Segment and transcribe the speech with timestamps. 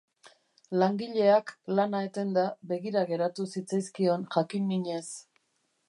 [0.83, 5.05] Langileak, lana etenda, begira geratu zitzaizkion jakin-minez.